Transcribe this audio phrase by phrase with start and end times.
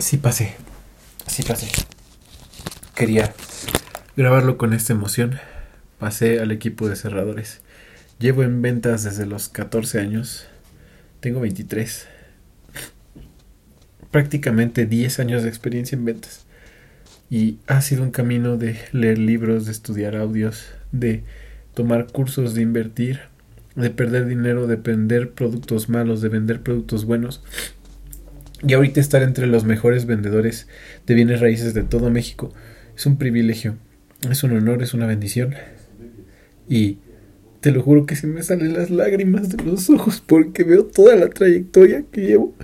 [0.00, 0.54] Sí pasé.
[1.26, 1.66] Sí pasé.
[2.94, 3.34] Quería
[4.16, 5.40] grabarlo con esta emoción.
[5.98, 7.62] Pasé al equipo de cerradores.
[8.20, 10.46] Llevo en ventas desde los 14 años.
[11.18, 12.06] Tengo 23.
[14.12, 16.46] Prácticamente 10 años de experiencia en ventas.
[17.28, 21.24] Y ha sido un camino de leer libros, de estudiar audios, de
[21.74, 23.22] tomar cursos, de invertir,
[23.74, 27.42] de perder dinero, de vender productos malos, de vender productos buenos.
[28.66, 30.66] Y ahorita estar entre los mejores vendedores
[31.06, 32.52] de bienes raíces de todo México
[32.96, 33.76] es un privilegio,
[34.28, 35.54] es un honor, es una bendición.
[36.68, 36.98] Y
[37.60, 41.14] te lo juro que se me salen las lágrimas de los ojos porque veo toda
[41.14, 42.54] la trayectoria que llevo.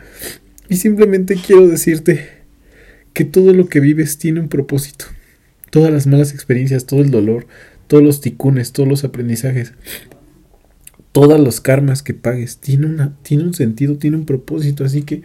[0.69, 2.29] Y simplemente quiero decirte
[3.12, 5.06] que todo lo que vives tiene un propósito.
[5.70, 7.47] Todas las malas experiencias, todo el dolor,
[7.87, 9.73] todos los ticunes, todos los aprendizajes,
[11.12, 14.84] todos los karmas que pagues, tiene, una, tiene un sentido, tiene un propósito.
[14.84, 15.23] Así que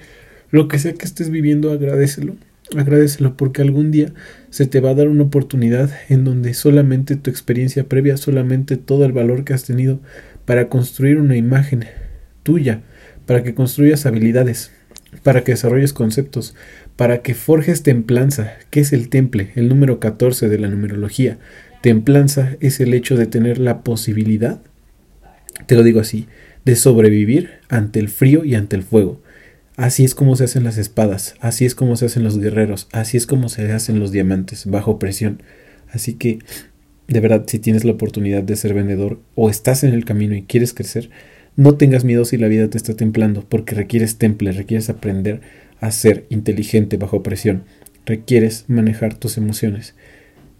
[0.52, 2.35] lo que sea que estés viviendo, agradecelo.
[2.76, 4.13] Agradecelo porque algún día
[4.52, 9.06] se te va a dar una oportunidad en donde solamente tu experiencia previa, solamente todo
[9.06, 10.00] el valor que has tenido
[10.45, 11.86] para construir una imagen
[12.44, 12.81] tuya,
[13.25, 14.72] para que construyas habilidades,
[15.23, 16.56] para que desarrolles conceptos,
[16.95, 21.38] para que forjes templanza, que es el temple, el número 14 de la numerología.
[21.81, 24.61] Templanza es el hecho de tener la posibilidad,
[25.66, 26.28] te lo digo así,
[26.66, 29.22] de sobrevivir ante el frío y ante el fuego.
[29.80, 33.16] Así es como se hacen las espadas, así es como se hacen los guerreros, así
[33.16, 35.41] es como se hacen los diamantes, bajo presión.
[35.89, 36.39] Así que,
[37.08, 40.41] de verdad, si tienes la oportunidad de ser vendedor o estás en el camino y
[40.41, 41.09] quieres crecer,
[41.55, 45.39] no tengas miedo si la vida te está templando, porque requieres temple, requieres aprender
[45.80, 47.63] a ser inteligente bajo presión,
[48.05, 49.95] requieres manejar tus emociones.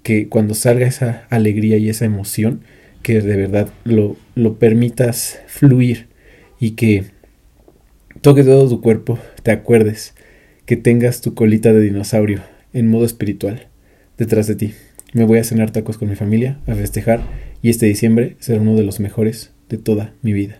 [0.02, 2.62] Que cuando salga esa alegría y esa emoción,
[3.04, 6.08] que de verdad lo, lo permitas fluir
[6.58, 7.19] y que
[8.22, 10.14] toque todo tu cuerpo, te acuerdes
[10.66, 12.42] que tengas tu colita de dinosaurio
[12.74, 13.68] en modo espiritual
[14.18, 14.74] detrás de ti.
[15.14, 17.22] Me voy a cenar tacos con mi familia, a festejar
[17.62, 20.60] y este diciembre será uno de los mejores de toda mi vida.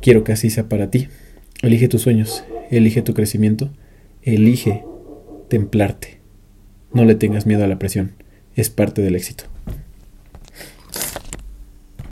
[0.00, 1.08] Quiero que así sea para ti.
[1.62, 3.70] Elige tus sueños, elige tu crecimiento,
[4.22, 4.84] elige
[5.48, 6.20] templarte.
[6.92, 8.12] No le tengas miedo a la presión,
[8.54, 9.44] es parte del éxito.